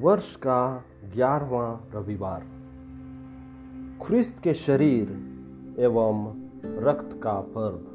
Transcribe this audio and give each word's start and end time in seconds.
वर्ष 0.00 0.34
का 0.36 0.84
ग्यारहवा 1.14 1.64
रविवार। 1.94 2.44
ख्रिस्त 4.02 4.38
के 4.42 4.54
शरीर 4.54 5.08
एवं 5.78 6.22
रक्त 6.84 7.10
का 7.22 7.34
पर्व 7.56 7.88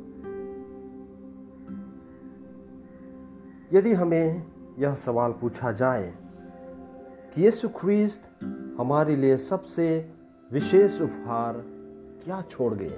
यदि 3.78 3.94
हमें 3.94 4.46
यह 4.80 4.94
सवाल 4.96 5.32
पूछा 5.32 5.72
जाए 5.72 6.14
कि 7.34 7.44
यीशु 7.46 7.70
ख्रिस्त 7.70 8.30
हमारे 8.78 9.16
लिए 9.16 9.38
सबसे 9.38 9.88
विशेष 10.52 11.02
उपहार 11.02 11.64
क्या 12.24 12.42
छोड़ 12.52 12.74
गए 12.74 12.98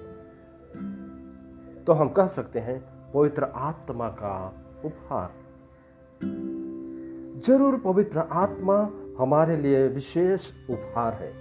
तो 1.85 1.93
हम 1.93 2.09
कह 2.09 2.27
सकते 2.27 2.59
हैं, 2.59 2.79
पवित्र 3.13 3.43
आत्मा 3.43 4.09
का 4.09 4.37
उपहार। 4.85 5.29
ज़रूर 7.47 7.77
पवित्र 7.79 8.19
आत्मा 8.19 8.77
हमारे 9.19 9.55
लिए 9.57 9.87
विशेष 9.87 10.51
उपहार 10.69 11.13
है। 11.13 11.33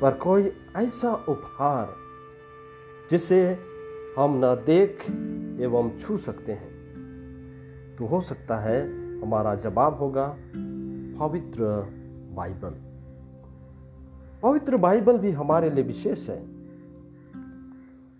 पर 0.00 0.12
कोई 0.12 0.52
ऐसा 0.76 1.14
उपहार 1.14 1.94
जिसे 3.10 3.58
हम 4.18 4.40
न 4.44 4.54
देख 4.66 5.10
एवं 5.60 5.98
छू 5.98 6.16
सकते 6.16 6.52
हैं 6.52 6.74
तो 7.96 8.06
हो 8.06 8.20
सकता 8.20 8.56
है 8.56 8.78
हमारा 9.20 9.54
जवाब 9.54 9.94
होगा 9.94 10.36
पवित्र 11.18 11.64
बाइबल। 12.34 12.74
पवित्र 14.42 14.76
बाइबल 14.76 15.18
भी 15.18 15.30
हमारे 15.30 15.70
लिए 15.70 15.84
विशेष 15.84 16.28
है। 16.30 16.46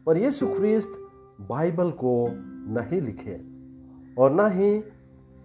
पर 0.07 0.17
यीशु 0.17 0.47
ख्रिस्त 0.47 0.93
बाइबल 1.41 1.91
को 1.91 2.29
नहीं 2.73 3.01
लिखे 3.01 3.41
और 4.19 4.33
न 4.33 4.53
ही 4.53 4.94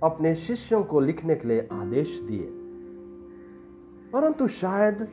अपने 0.03 0.35
शिष्यों 0.35 0.83
को 0.83 0.99
लिखने 0.99 1.35
के 1.35 1.47
लिए 1.47 1.69
आदेश 1.71 2.19
दिए। 2.19 2.47
परंतु 4.13 4.47
शायद 4.47 5.07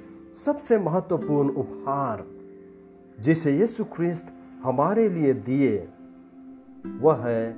सबसे 0.45 0.79
महत्वपूर्ण 0.79 1.49
उपहार 1.49 2.25
जिसे 3.21 3.57
यीशु 3.57 3.85
ख्रिस्त 3.85 4.27
हमारे 4.63 5.09
लिए 5.09 5.33
दिए, 5.35 5.89
वह 6.99 7.17
है 7.17 7.53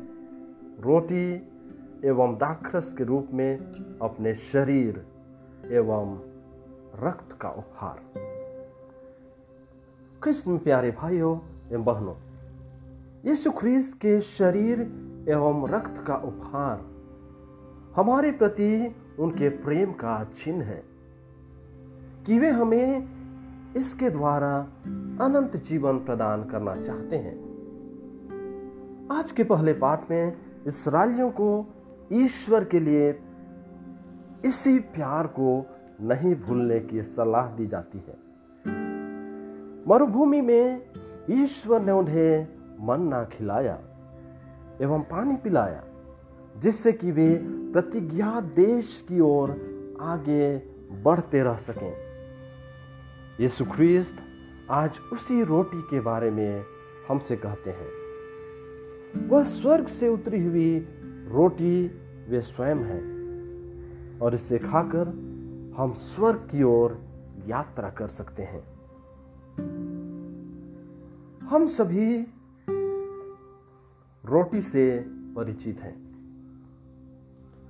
रोटी 0.81 1.35
एवं 2.05 2.35
दाखरस 2.35 2.93
के 2.93 3.05
रूप 3.05 3.29
में 3.33 3.57
अपने 4.03 4.35
शरीर 4.35 5.07
एवं 5.71 6.21
रक्त 7.05 7.37
का 7.41 7.49
उपहार। 7.49 8.01
कृष्ण 10.23 10.59
प्यारे 10.59 10.91
भाइयों 10.91 11.39
एवं 11.73 11.85
बहनों, 11.85 12.15
यीशु 13.25 13.51
ख्रीस्त 13.51 13.95
के 13.95 14.21
शरीर 14.21 14.81
एवं 15.29 15.69
रक्त 15.69 16.05
का 16.07 16.15
उपहार 16.15 16.98
हमारे 17.99 18.31
प्रति 18.33 18.95
उनके 19.19 19.49
प्रेम 19.49 19.93
का 19.93 20.25
चिन्ह 20.25 20.65
है 20.65 20.83
कि 22.27 22.39
वे 22.39 22.51
हमें 22.51 23.09
इसके 23.77 24.11
द्वारा 24.11 24.59
अनंत 25.21 25.57
जीवन 25.57 25.99
प्रदान 25.99 26.45
करना 26.45 26.75
चाहते 26.75 27.17
हैं। 27.17 27.37
आज 29.13 29.33
के 29.33 29.45
पहले 29.45 29.73
पाठ 29.73 30.11
में 30.11 30.37
इसराइलियों 30.67 31.31
को 31.31 31.67
ईश्वर 32.13 32.65
के 32.65 32.81
लिए 32.81 33.21
इसी 34.45 34.79
प्यार 34.79 35.27
को 35.27 35.67
नहीं 36.01 36.35
भूलने 36.35 36.81
की 36.81 37.03
सलाह 37.03 37.47
दी 37.47 37.67
जाती 37.67 37.99
है। 37.99 38.17
मरुभूमि 39.89 40.41
में 40.41 40.83
ईश्वर 41.31 41.83
ने 41.83 41.93
उन्हें 41.93 42.49
मन्ना 42.81 43.25
खिलाया 43.25 43.79
एवं 44.81 45.01
पानी 45.01 45.37
पिलाया। 45.37 45.85
जिससे 46.59 46.93
कि 46.93 47.11
वे 47.11 47.41
प्रतिज्ञा 47.73 48.41
देश 48.41 49.07
की 49.09 49.21
ओर 49.21 49.51
आगे 50.01 50.59
बढ़ते 51.03 51.43
रह 51.43 51.57
सकें। 51.57 51.97
यीशु 53.41 53.65
ख्रिस्त 53.65 54.15
आज 54.71 54.99
उसी 55.13 55.43
रोटी 55.43 55.83
के 55.83 56.01
बारे 56.01 56.31
में 56.31 56.65
हमसे 57.09 57.37
कहते 57.37 57.71
हैं। 57.71 57.89
वह 59.29 59.45
स्वर्ग 59.45 59.87
से 59.87 60.09
उतरी 60.09 60.45
हुई 60.45 60.79
रोटी 61.29 61.87
वे 62.29 62.43
स्वयं 62.43 62.77
है 62.77 63.01
और 64.19 64.35
इसे 64.35 64.59
खाकर 64.59 65.09
हम 65.77 65.93
स्वर्ग 65.93 66.37
की 66.37 66.63
ओर 66.63 67.01
यात्रा 67.47 67.91
कर 67.91 68.09
सकते 68.09 68.43
हैं। 68.43 68.79
हम 71.41 71.67
सभी 71.67 72.27
रोटी 74.25 74.61
से 74.61 75.05
परिचित 75.09 75.81
हैं। 75.81 76.08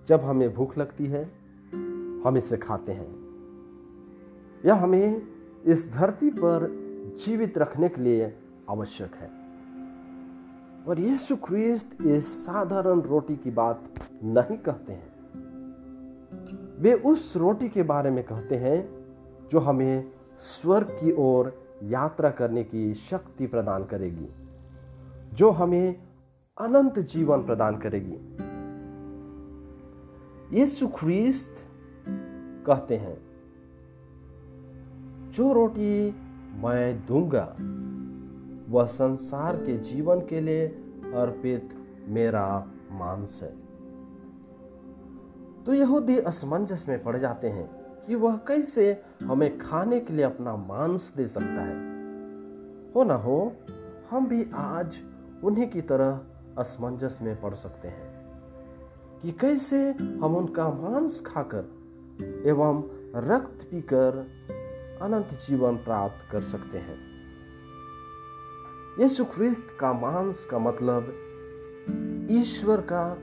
जब 0.09 0.21
हमें 0.21 0.55
भूख 0.55 0.79
लगती 0.79 1.07
है, 1.07 1.25
हम 2.27 2.35
इसे 2.37 2.57
खाते 2.57 2.93
हैं। 2.93 3.13
यह 4.67 4.75
हमें 4.75 5.23
इस 5.65 5.93
धरती 5.93 6.31
पर 6.31 6.69
जीवित 7.25 7.59
रखने 7.59 7.89
के 7.89 8.01
लिए 8.01 8.37
आवश्यक 8.71 9.15
है। 9.15 9.31
और 10.89 11.01
यीशु 11.01 11.37
ख्रिस्त 11.37 12.03
इस 12.03 12.47
साधारण 12.47 13.01
रोटी 13.01 13.37
की 13.37 13.51
बात 13.51 13.83
नहीं 14.25 14.59
कहते 14.59 14.93
हैं। 14.93 15.13
वे 16.83 16.95
उस 16.95 17.37
रोटी 17.37 17.69
के 17.69 17.83
बारे 17.83 18.11
में 18.11 18.25
कहते 18.25 18.57
हैं, 18.57 19.07
जो 19.53 19.59
हमें 19.59 20.13
स्वर्ग 20.39 20.87
की 20.87 21.13
ओर 21.13 21.63
यात्रा 21.83 22.31
करने 22.31 22.65
की 22.65 22.95
शक्ति 22.95 23.47
प्रदान 23.47 23.85
करेगी, 23.85 24.29
जो 25.35 25.51
हमें 25.51 26.03
अनंत 26.61 26.99
जीवन 26.99 27.45
प्रदान 27.45 27.77
करेगी। 27.77 28.48
यीशु 30.53 30.89
ख्रिस्त 30.89 31.57
कहते 32.67 32.97
हैं, 32.97 33.19
जो 35.31 35.53
रोटी 35.53 36.11
मैं 36.55 37.07
दूँगा, 37.07 37.57
वह 38.69 38.87
संसार 38.87 39.57
के 39.57 39.77
जीवन 39.79 40.21
के 40.21 40.41
लिए 40.41 40.67
अर्पित 41.15 41.71
मेरा 42.09 42.67
मांस 42.91 43.41
है। 43.43 43.53
तो 45.65 45.75
यहूदी 45.75 46.19
असमंजस 46.19 46.85
में 46.89 47.03
पड़ 47.03 47.17
जाते 47.17 47.49
हैं 47.49 47.71
कि 48.07 48.15
वह 48.15 48.37
कैसे 48.37 49.03
हमें 49.23 49.59
खाने 49.59 50.01
के 50.01 50.13
लिए 50.13 50.25
अपना 50.25 50.57
मांस 50.57 51.15
दे 51.17 51.29
सकता 51.29 51.63
है। 51.63 51.77
हो 52.93 53.05
ना 53.05 53.15
हो, 53.15 53.57
हम 54.11 54.27
भी 54.27 54.47
आज 54.55 54.97
उन्हीं 55.45 55.71
की 55.71 55.81
तरह 55.81 56.21
असमंजस 56.59 57.19
में 57.23 57.41
पड़ 57.41 57.55
सकते 57.55 57.89
हैं। 57.89 58.08
कि 59.23 59.33
कैसे 59.33 59.91
हम 59.93 60.37
उनका 60.37 60.69
मांस 60.69 61.23
खाकर 61.27 61.71
एवं 62.47 62.83
रक्त 63.15 63.63
पीकर 63.71 64.27
अनंत 65.03 65.29
जीवन 65.49 65.77
प्राप्त 65.77 66.33
कर 66.33 66.41
सकते 66.41 66.79
हैं। 66.79 66.99
यीशु 69.01 69.25
ख्रिस्त 69.25 69.77
का 69.81 69.93
मांस 69.93 70.45
का 70.45 70.59
मतलब 70.59 71.15
ईश्वर 72.31 72.81
का 72.81 73.19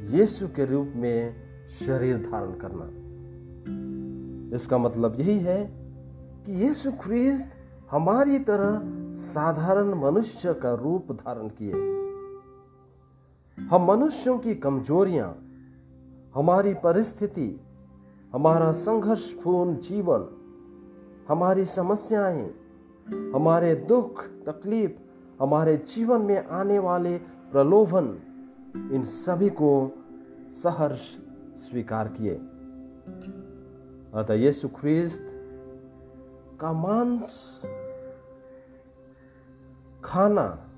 यीशु 0.00 0.48
के 0.48 0.64
रूप 0.64 0.92
में 0.96 1.34
शरीर 1.68 2.16
धारण 2.16 2.50
करना। 2.50 3.00
इसका 4.56 4.78
मतलब 4.78 5.20
यही 5.20 5.38
है 5.38 5.64
कि 6.46 6.64
यीशु 6.64 6.92
ख्रिस्त 6.92 7.52
हमारी 7.90 8.38
तरह 8.38 8.80
साधारण 9.16 9.94
मनुष्य 9.94 10.54
का 10.54 10.74
रूप 10.74 11.12
धारण 11.12 11.48
किए। 11.48 11.72
हम 13.70 13.84
मनुष्यों 13.84 14.38
की 14.38 14.54
कमजोरियाँ, 14.54 15.42
हमारी 16.34 16.74
परिस्थिति, 16.74 17.60
हमारा 18.32 18.72
संघर्षपूर्ण 18.72 19.76
जीवन, 19.76 20.26
हमारी 21.28 21.64
समस्याएँ, 21.64 22.54
हमारे 23.34 23.74
दुख, 23.74 24.24
तकलीफ़, 24.24 24.92
हमारे 25.42 25.76
जीवन 25.76 26.20
में 26.20 26.46
आने 26.46 26.78
वाले 26.78 27.18
प्रलोभन, 27.52 28.18
इन 28.92 29.04
सभी 29.04 29.50
को 29.50 29.92
सहर्ष 30.62 31.16
स्वीकार 31.56 32.08
किए। 32.08 32.34
अतः 34.14 34.34
यीशु 34.34 34.68
ख्रिस्त 34.68 35.26
का 36.60 36.72
मांस 36.72 37.62
खाना 40.04 40.69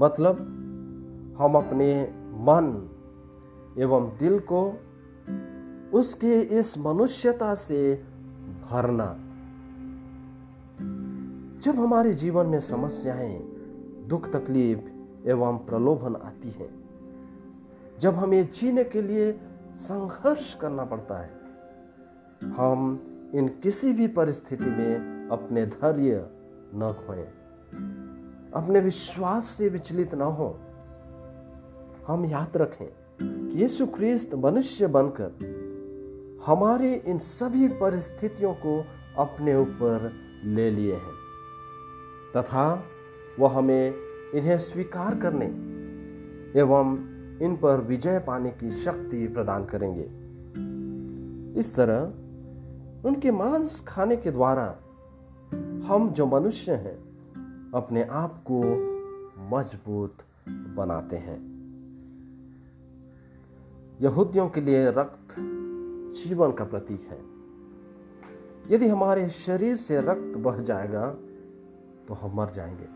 मतलब 0.00 0.36
हम 1.38 1.54
अपने 1.54 2.04
मन 2.32 2.88
एवं 3.78 4.16
दिल 4.18 4.38
को 4.38 4.80
उसके 5.92 6.40
इस 6.40 6.78
मनुष्यता 6.78 7.54
से 7.54 8.04
भरना। 8.70 9.16
जब 11.60 11.80
हमारे 11.80 12.14
जीवन 12.14 12.46
में 12.46 12.60
समस्याएँ, 12.60 13.38
दुख 14.06 14.32
तकलीफ़ 14.32 14.80
एवं 15.28 15.58
प्रलोभन 15.58 16.16
आती 16.16 16.50
है, 16.50 16.68
जब 18.00 18.14
हमें 18.14 18.50
जीने 18.50 18.84
के 18.84 19.02
लिए 19.02 19.40
संघर्ष 19.76 20.54
करना 20.54 20.84
पड़ता 20.84 21.18
है, 21.18 21.30
हम 22.44 23.00
इन 23.34 23.48
किसी 23.48 23.92
भी 23.92 24.06
परिस्थिति 24.06 24.64
में 24.64 25.28
अपने 25.28 25.66
धैर्य 25.66 26.26
न 26.74 26.94
खोए। 27.06 27.28
अपने 28.56 28.80
विश्वास 28.80 29.44
से 29.44 29.68
विचलित 29.68 30.14
ना 30.14 30.24
हो। 30.24 30.48
हम 32.06 32.24
याद 32.24 32.56
रखें 32.56 32.86
कि 33.22 33.62
यीशु 33.62 33.86
ख्रिस्त 33.86 34.34
मनुष्य 34.34 34.86
बनकर 34.86 35.30
हमारे 36.46 36.94
इन 37.06 37.18
सभी 37.18 37.68
परिस्थितियों 37.68 38.54
को 38.54 38.84
अपने 39.18 39.56
ऊपर 39.56 40.12
ले 40.44 40.70
लिए 40.70 40.94
हैं, 40.94 41.14
तथा 42.36 42.84
वह 43.38 43.56
हमें 43.56 43.94
इन्हें 44.34 44.58
स्वीकार 44.58 45.14
करने 45.14 45.46
एवं 46.60 46.96
इन 47.42 47.56
पर 47.56 47.80
विजय 47.80 48.18
पाने 48.18 48.50
की 48.50 48.70
शक्ति 48.70 49.26
प्रदान 49.28 49.64
करेंगे। 49.64 50.06
इस 51.60 51.74
तरह 51.74 53.08
उनके 53.08 53.30
मांस 53.30 53.80
खाने 53.88 54.16
के 54.16 54.30
द्वारा 54.30 54.66
हम 55.86 56.10
जो 56.10 56.26
मनुष्य 56.26 56.72
हैं 56.72 57.05
अपने 57.74 58.04
आप 58.04 58.44
को 58.50 58.62
मज़बूत 59.56 60.14
बनाते 60.48 61.16
हैं। 61.16 61.56
यहूदियों 64.00 64.48
के 64.48 64.60
लिए 64.60 64.90
रक्त 64.90 65.34
जीवन 66.22 66.52
का 66.52 66.64
प्रतीक 66.64 67.00
है। 67.00 67.36
यदि 68.74 68.88
हमारे 68.88 69.30
शरीर 69.30 69.76
से 69.76 70.00
रक्त 70.00 70.38
बह 70.38 70.58
जाएगा 70.58 71.14
तो 72.08 72.14
हम 72.14 72.36
मर 72.36 72.50
जाएँगे। 72.50 72.86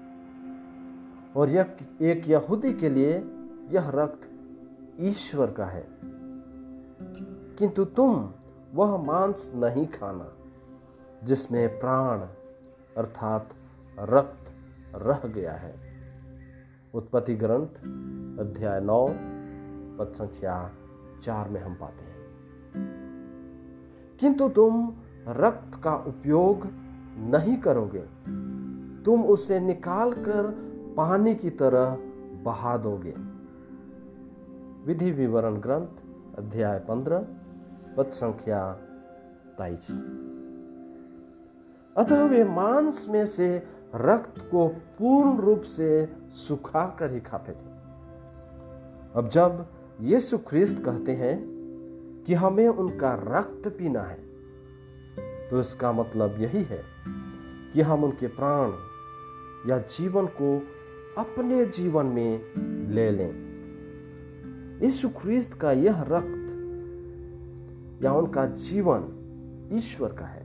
और 1.40 1.49
यह 1.49 1.76
एक 2.02 2.28
यहूदी 2.28 2.73
के 2.73 2.88
लिए 2.88 3.14
यह 3.70 3.90
रक्त 3.90 4.31
ईश्वर 5.00 5.50
का 5.50 5.64
है। 5.64 5.88
किंतु 7.58 7.84
तुम 7.84 8.32
वह 8.75 9.05
मांस 9.05 9.52
नहीं 9.55 9.87
खाना, 9.87 10.32
जिसमें 11.25 11.81
प्राण 11.81 12.19
अर्थात 12.96 13.55
रक्त 13.99 14.39
रह 14.94 15.28
गया 15.28 15.52
है। 15.52 15.75
उत्पत्ति 16.94 17.34
ग्रंथ, 17.34 17.66
अध्याय 18.40 18.81
नौ, 18.81 19.06
पद 19.98 20.12
संख्या 20.14 20.70
चार 21.22 21.48
में 21.48 21.60
हम 21.60 21.75
पाते 21.75 22.04
हैं। 22.04 22.20
किंतु 24.20 24.48
तुम 24.48 24.92
रक्त 25.28 25.82
का 25.82 25.94
उपयोग 25.96 26.66
नहीं 27.19 27.56
करोगे। 27.56 28.06
तुम 29.02 29.25
उसे 29.25 29.60
निकालकर 29.60 30.46
पानी 30.96 31.34
की 31.34 31.50
तरह 31.50 31.98
बहा 32.42 32.76
दोगे। 32.76 33.14
विधि 34.87 35.12
विवरण 35.12 35.54
ग्रंथ, 35.54 35.88
अध्याय 36.38 36.78
पंद्रह, 36.78 37.26
पद 37.96 38.06
संख्या 38.06 38.72
तेईस। 39.60 39.90
अतः 41.96 42.28
वे 42.28 42.44
मांस 42.44 43.06
में 43.10 43.26
से 43.26 43.80
रक्त 43.94 44.40
को 44.50 44.66
पूर्ण 44.69 45.37
रूप 45.38 45.62
से 45.62 46.08
सुखा 46.31 46.84
कर 46.98 47.12
ही 47.12 47.20
खाते 47.20 47.52
थे। 47.52 47.70
अब 49.16 49.28
जब 49.32 49.66
यीशु 50.00 50.38
ख्रिस्त 50.38 50.84
कहते 50.84 51.12
हैं 51.12 51.37
कि 52.26 52.34
हमें 52.34 52.69
उनका 52.69 53.14
रक्त 53.28 53.69
पीना 53.69 54.02
है 54.02 54.19
तो 55.50 55.60
इसका 55.60 55.92
मतलब 55.92 56.40
यही 56.40 56.62
है 56.62 56.82
कि 57.75 57.81
हम 57.81 58.04
उनके 58.04 58.26
प्राण 58.26 58.72
या 59.70 59.78
जीवन 59.78 60.26
को 60.26 60.56
अपने 61.19 61.64
जीवन 61.66 62.06
में 62.06 62.40
ले 62.90 63.10
लें। 63.10 63.32
यीशु 64.82 65.08
ख्रिस्त 65.08 65.54
का 65.54 65.72
यह 65.72 66.02
रक्त 66.08 66.46
या 68.04 68.12
उनका 68.12 68.46
जीवन 68.46 69.02
ईश्वर 69.72 70.12
का 70.12 70.26
है। 70.26 70.39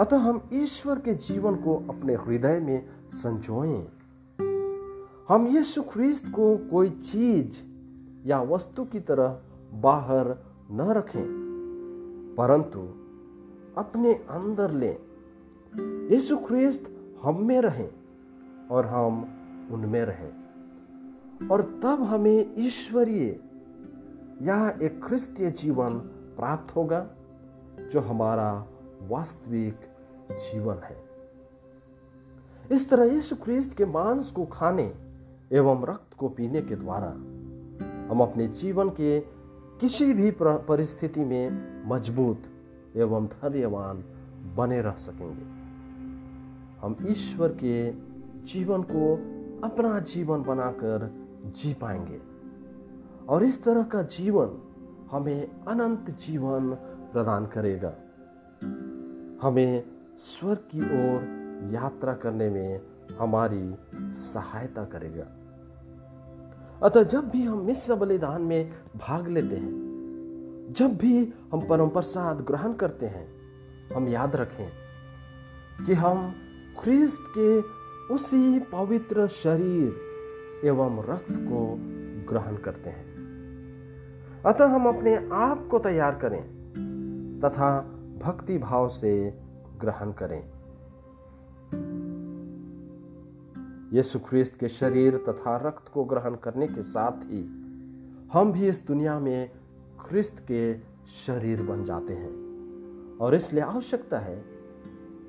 अतः 0.00 0.16
हम 0.16 0.48
ईश्वर 0.52 0.98
के 0.98 1.14
जीवन 1.14 1.56
को 1.56 1.76
अपने 1.76 2.14
हृदय 2.14 2.60
में 2.60 2.88
संजोएँ। 3.08 3.88
हम 5.28 5.46
यीशु 5.46 5.82
ख्रिस्त 5.82 6.26
को 6.26 6.56
कोई 6.56 6.90
चीज़ 6.90 7.58
या 8.28 8.42
वस्तु 8.42 8.84
की 8.84 9.00
तरह 9.00 9.40
बाहर 9.72 10.38
न 10.70 10.80
रखें, 10.80 11.26
परंतु 12.38 12.80
अपने 13.80 14.14
अंदर 14.14 14.70
लें। 14.70 14.98
यीशु 16.10 16.36
ख्रिस्त 16.36 16.96
हम 17.22 17.44
में 17.44 17.60
रहें 17.60 17.92
और 18.70 18.86
हम 18.86 19.22
उनमें 19.72 20.04
रहें। 20.04 20.32
और 21.48 21.62
तब 21.62 22.02
हमें 22.02 22.54
ईश्वरीय 22.58 23.40
या 24.42 24.78
एक 24.82 25.04
ख्रिस्तीय 25.04 25.50
जीवन 25.50 25.98
प्राप्त 26.36 26.76
होगा, 26.76 27.10
जो 27.92 28.00
हमारा 28.00 28.66
वास्तविक 29.02 29.89
जीवन 30.32 30.74
है। 30.74 30.96
इस 32.72 32.90
तरह 32.90 33.04
यीशु 33.04 33.36
ख्रिस्त 33.36 33.76
के 33.76 33.84
मांस 33.84 34.30
को 34.30 34.44
खाने 34.44 34.92
एवं 35.52 35.86
रक्त 35.86 36.16
को 36.18 36.28
पीने 36.28 36.62
के 36.62 36.76
द्वारा 36.76 37.08
हम 38.10 38.20
अपने 38.20 38.46
जीवन 38.48 38.88
के 38.88 39.20
किसी 39.80 40.12
भी 40.12 40.30
परिस्थिति 40.40 41.24
में 41.24 41.50
मज़बूत 41.88 42.42
एवं 42.96 43.26
धैर्यवान 43.26 44.04
बने 44.56 44.80
रह 44.82 44.92
सकेंगे। 44.92 45.44
हम 46.80 46.96
ईश्वर 47.08 47.48
के 47.48 47.90
जीवन 48.44 48.82
को 48.82 49.14
अपना 49.66 49.98
जीवन 50.00 50.42
बनाकर 50.42 51.10
जी 51.46 51.74
पाएँगे 51.74 52.20
और 53.28 53.44
इस 53.44 53.62
तरह 53.64 53.82
का 53.82 54.02
जीवन 54.02 54.58
हमें 55.10 55.64
अनंत 55.68 56.10
जीवन 56.10 56.70
प्रदान 57.12 57.46
करेगा। 57.46 57.92
हमें 59.42 59.99
स्वर्ग 60.20 60.58
की 60.58 60.80
ओर 60.80 61.22
यात्रा 61.72 62.12
करने 62.12 62.50
में 62.50 62.80
हमारी 63.18 63.74
सहायता 64.12 64.84
करेगा। 64.84 65.24
अतः 66.86 67.02
जब 67.02 67.28
भी 67.28 67.42
हम 67.42 67.58
मिश्र 67.58 67.94
बलिदान 67.94 68.42
में 68.42 68.70
भाग 68.96 69.28
लेते 69.28 69.56
हैं, 69.56 69.72
जब 70.76 70.96
भी 70.96 71.32
हम 71.52 71.60
परम 71.68 71.88
प्रसाद 71.88 72.40
ग्रहण 72.40 72.72
करते 72.72 73.06
हैं, 73.06 73.28
हम 73.94 74.08
याद 74.08 74.36
रखें 74.36 74.68
कि 75.86 75.94
हम 75.94 76.34
ख्रिस्त 76.80 77.24
के 77.38 77.60
उसी 78.14 78.58
पवित्र 78.58 79.26
शरीर 79.26 79.96
एवं 80.64 81.04
रक्त 81.04 81.32
को 81.32 81.76
ग्रहण 82.28 82.56
करते 82.56 82.90
हैं। 82.90 83.10
अतः 84.46 84.66
हम 84.66 84.86
अपने 84.86 85.28
आप 85.32 85.68
को 85.70 85.78
तैयार 85.78 86.14
करें 86.14 86.42
तथा 87.44 87.80
भक्ति 88.22 88.58
भाव 88.58 88.88
से 88.88 89.40
ग्रहण 89.80 90.12
करें। 90.12 90.42
यीशु 93.92 94.18
ख्रिस्त 94.18 94.54
के 94.60 94.68
शरीर 94.68 95.16
तथा 95.16 95.56
रक्त 95.56 95.88
को 95.88 96.04
ग्रहण 96.04 96.34
करने 96.34 96.66
के 96.66 96.82
साथ 96.82 97.12
ही 97.12 97.42
हम 98.32 98.52
भी 98.52 98.68
इस 98.68 98.86
दुनिया 98.86 99.18
में 99.18 99.50
ख्रिस्त 100.00 100.40
के 100.40 100.78
शरीर 101.26 101.62
बन 101.62 101.84
जाते 101.84 102.12
हैं। 102.12 102.50
और 103.18 103.34
इसलिए 103.34 103.62
आवश्यकता 103.62 104.18
है 104.18 104.44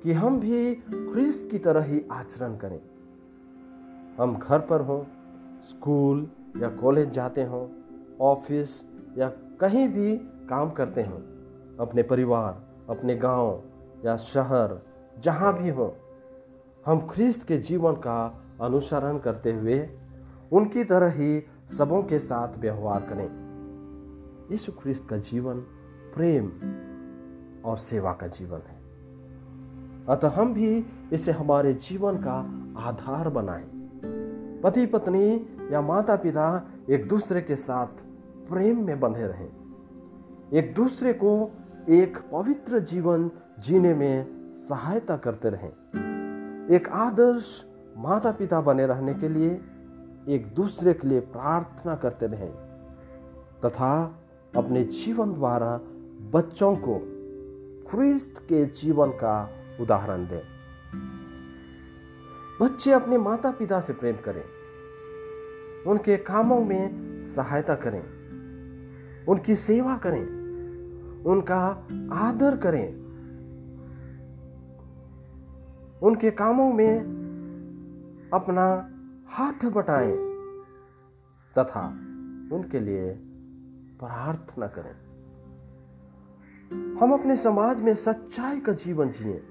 कि 0.03 0.13
हम 0.13 0.39
भी 0.39 0.75
ख्रिस्त 0.75 1.51
की 1.51 1.57
तरह 1.59 1.83
ही 1.83 2.05
आचरण 2.11 2.57
करें। 2.57 2.79
हम 4.17 4.37
घर 4.37 4.59
पर 4.59 4.81
हों, 4.81 5.03
स्कूल 5.61 6.27
या 6.57 6.69
कॉलेज 6.69 7.09
जाते 7.09 7.43
हों, 7.43 7.67
ऑफ़िस 8.21 8.83
या 9.17 9.29
कहीं 9.59 9.87
भी 9.87 10.17
काम 10.49 10.71
करते 10.71 11.03
हों, 11.03 11.19
अपने 11.79 12.03
परिवार, 12.03 12.63
अपने 12.89 13.15
गाँव 13.15 13.63
या 14.05 14.17
शहर, 14.17 14.85
जहाँ 15.19 15.61
भी 15.61 15.69
हो, 15.69 15.95
हम 16.85 17.07
ख्रिस्त 17.07 17.47
के 17.47 17.57
जीवन 17.57 17.93
का 17.93 18.43
अनुसरण 18.61 19.17
करते 19.17 19.53
हुए 19.53 19.89
उनकी 20.51 20.83
तरह 20.83 21.11
ही 21.11 21.43
सबों 21.77 22.03
के 22.03 22.19
साथ 22.19 22.59
व्यवहार 22.59 23.01
करें। 23.01 23.51
यीशु 24.51 24.71
ख्रिस्त 24.71 25.09
का 25.09 25.17
जीवन 25.17 25.59
प्रेम 26.15 26.47
और 27.65 27.77
सेवा 27.77 28.13
का 28.13 28.27
जीवन 28.27 28.57
है। 28.57 28.81
अतः 30.09 30.29
हम 30.29 30.53
भी 30.53 30.85
इसे 31.13 31.31
हमारे 31.31 31.73
जीवन 31.73 32.17
का 32.17 32.37
आधार 32.81 33.29
बनाएँ। 33.29 33.69
पति, 34.63 34.85
पत्नी 34.85 35.57
या 35.71 35.81
माता 35.81 36.15
पिता 36.15 36.67
एक 36.89 37.07
दूसरे 37.07 37.41
के 37.41 37.55
साथ 37.55 37.87
प्रेम 38.49 38.85
में 38.85 38.99
बंधे 38.99 39.27
रहें। 39.27 39.51
एक 40.53 40.73
दूसरे 40.73 41.13
को 41.13 41.51
एक 41.89 42.17
पवित्र 42.31 42.79
जीवन 42.79 43.31
जीने 43.59 43.93
में 43.93 44.51
सहायता 44.53 45.17
करते 45.17 45.49
रहें। 45.49 45.69
एक 46.71 46.89
आदर्श 46.89 47.65
माता 47.97 48.31
पिता 48.31 48.61
बने 48.61 48.85
रहने 48.85 49.13
के 49.13 49.29
लिए, 49.29 49.61
एक 50.29 50.53
दूसरे 50.55 50.93
के 50.93 51.07
लिए 51.07 51.19
प्रार्थना 51.19 51.95
करते 51.95 52.27
रहें, 52.27 52.51
तथा 53.65 54.23
अपने 54.57 54.83
जीवन 54.83 55.33
द्वारा 55.33 55.79
बच्चों 56.33 56.75
को 56.75 56.95
ख्रिस्त 57.89 58.35
के 58.49 58.65
जीवन 58.65 59.09
का 59.09 59.49
उदाहरण 59.81 60.27
दें। 60.27 60.43
बच्चे 62.61 62.91
अपने 62.91 63.17
माता 63.17 63.51
पिता 63.51 63.79
से 63.79 63.93
प्रेम 63.93 64.15
करें। 64.15 64.43
उनके 65.87 66.17
कामों 66.17 66.61
में 66.61 67.11
सहायता 67.27 67.75
करें। 67.75 68.03
उनकी 69.25 69.55
सेवा 69.55 69.97
करें। 69.97 70.40
उनका 71.25 71.87
आदर 72.11 72.57
करें। 72.57 73.01
उनके 76.03 76.31
कामों 76.31 76.73
में 76.73 76.99
अपना 78.33 78.89
हाथ 79.27 79.65
बटाएँ 79.65 80.17
तथा 81.57 81.87
उनके 82.55 82.79
लिए 82.79 83.11
प्रार्थना 83.99 84.67
करें। 84.67 85.11
हम 86.97 87.13
अपने 87.13 87.35
समाज 87.35 87.81
में 87.81 87.95
सच्चाई 87.95 88.59
का 88.59 88.73
जीवन 88.73 89.09
जिए। 89.09 89.43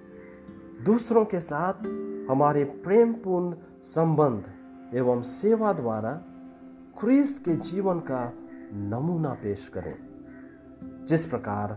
दूसरों 0.85 1.25
के 1.25 1.41
साथ 1.41 1.75
हमारे 2.31 2.65
प्रेमपूर्ण 2.65 3.57
संबंध 3.83 4.45
एवं 4.95 5.23
सेवा 5.23 5.73
द्वारा 5.73 6.13
ख्रीस्त 6.99 7.45
के 7.45 7.57
जीवन 7.57 8.01
का 8.01 8.33
नमूना 8.73 9.35
पेश 9.35 9.69
करें। 9.69 10.10
जिस 11.09 11.27
प्रकार 11.27 11.77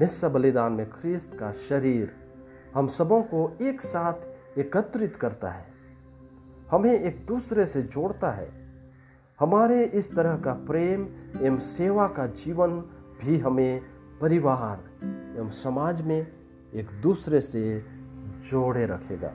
मिस्र 0.00 0.28
बलिदान 0.28 0.72
में 0.72 0.88
ख्रीस्त 0.90 1.36
का 1.38 1.52
शरीर 1.68 2.10
हम 2.74 2.86
सबों 2.88 3.22
को 3.22 3.50
एक 3.62 3.80
साथ 3.80 4.58
एकत्रित 4.58 5.16
करता 5.16 5.50
है, 5.50 5.66
हमें 6.70 6.92
एक 6.92 7.24
दूसरे 7.26 7.66
से 7.66 7.82
जोड़ता 7.84 8.30
है। 8.30 8.48
हमारे 9.38 9.84
इस 9.84 10.14
तरह 10.14 10.36
का 10.36 10.52
प्रेम 10.66 11.06
एवं 11.40 11.58
सेवा 11.58 12.06
का 12.08 12.26
जीवन 12.26 12.78
भी 13.20 13.38
हमें 13.38 13.80
परिवार 14.20 14.78
एवं 15.36 15.50
समाज 15.54 16.00
में 16.02 16.18
एक 16.18 16.90
दूसरे 17.02 17.40
से 17.40 17.62
जोड़े 18.50 18.86
रखेगा। 18.86 19.32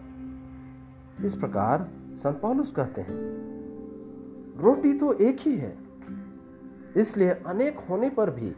इस 1.26 1.36
प्रकार 1.36 1.88
संत 2.16 2.40
पौलुस 2.42 2.72
कहते 2.72 3.02
हैं, 3.02 3.18
रोटी 4.58 4.94
तो 4.94 5.14
एक 5.14 5.40
ही 5.40 5.56
है, 5.58 5.76
इसलिए 6.98 7.30
अनेक 7.48 7.80
होने 7.80 8.10
पर 8.10 8.30
भी 8.30 8.54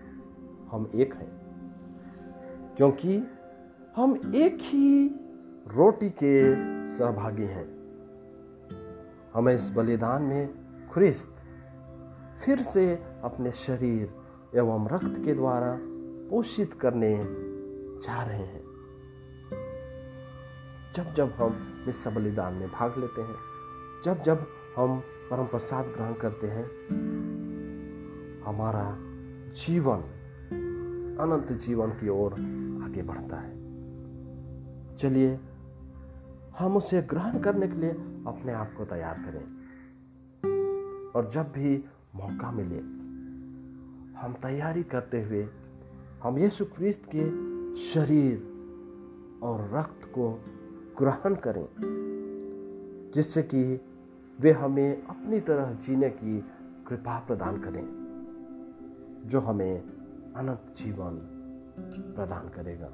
हम 0.76 0.92
एक 0.96 1.14
हैं। 1.14 1.46
क्योंकि 2.78 3.24
हम 3.96 4.22
एक 4.36 4.58
ही 4.62 5.08
रोटी 5.68 6.10
के 6.10 6.56
सहभागी 6.98 7.44
हैं। 7.44 7.76
हमें 9.34 9.54
इस 9.54 9.72
बलिदान 9.76 10.22
में 10.22 10.50
ख्रिस्त 10.94 11.36
फिर 12.46 12.58
से 12.58 13.04
अपने 13.24 13.52
शरीर 13.52 14.14
एवं 14.56 14.90
रक्त 14.90 15.22
के 15.26 15.34
द्वारा 15.34 15.80
पोषित 16.30 16.74
करने 16.74 17.22
जा 18.00 18.24
रहे 18.24 18.44
हैं। 18.44 18.64
जब 20.96 21.14
जब 21.14 21.30
हम 21.30 21.84
मिस्र 21.88 22.10
बलिदान 22.10 22.54
में 22.54 22.70
भाग 22.70 22.94
लेते 22.98 23.22
हैं, 23.22 23.36
जब 24.06 24.24
जब 24.24 24.48
हम 24.78 25.00
परम 25.32 25.46
प्रसाद 25.46 25.86
ग्रहण 25.86 26.14
करते 26.14 26.48
हैं, 26.48 26.66
हमारा 28.46 28.98
जीवन 29.52 30.04
अनंत 31.20 31.52
जीवन 31.52 31.90
की 31.90 32.10
ओर 32.10 32.34
आगे 32.84 33.02
बढ़ता 33.02 33.38
है। 33.38 33.54
चलिए, 34.98 35.40
हम 36.60 36.78
उसे 36.78 37.02
ग्रहण 37.02 37.40
करने 37.40 37.68
के 37.68 37.74
लिए 37.74 37.92
अपने 38.28 38.54
आप 38.54 38.74
को 38.78 38.86
तैयार 38.86 39.18
करें। 39.20 39.46
और 41.12 41.30
जब 41.30 41.44
भी 41.44 41.86
मौका 42.16 42.52
मिले, 42.52 42.80
हम 44.20 44.34
तैयारी 44.34 44.84
करते 44.84 45.24
हुए 45.24 45.48
हम 46.24 46.38
यीशु 46.38 46.66
क्रिस्त 46.66 47.04
के 47.16 47.26
शरीर 47.76 48.38
और 49.44 49.70
रक्त 49.74 50.06
को 50.06 50.44
ग्रहण 50.98 51.36
करें, 51.36 51.68
जिससे 53.16 53.44
कि 53.44 53.82
वे 54.42 54.52
हमें 54.52 55.04
अपनी 55.04 55.40
तरह 55.40 55.74
जीने 55.74 56.10
की 56.10 56.40
कृपा 56.88 57.20
प्रदान 57.20 57.58
करें, 57.58 57.86
जो 59.26 59.40
हमें 59.40 59.95
अनंत 60.36 60.74
जीवन 60.78 61.20
प्रदान 62.16 62.50
करेगा। 62.50 62.90